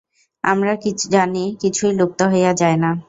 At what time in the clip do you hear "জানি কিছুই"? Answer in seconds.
1.11-1.91